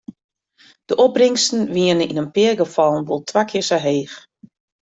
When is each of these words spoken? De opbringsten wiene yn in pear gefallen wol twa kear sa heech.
De 0.87 0.95
opbringsten 1.03 1.71
wiene 1.75 2.05
yn 2.11 2.21
in 2.23 2.33
pear 2.35 2.55
gefallen 2.61 3.07
wol 3.07 3.21
twa 3.29 3.41
kear 3.49 3.65
sa 3.67 3.77
heech. 3.87 4.15